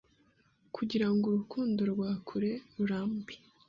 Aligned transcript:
Kugira 0.75 1.07
ngo 1.13 1.23
urukundo 1.27 1.81
rwa 1.91 2.11
kure 2.27 2.51
rurambe 2.75 3.35